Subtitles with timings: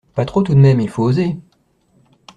[0.15, 1.37] Pas trop tout de même, il faut oser!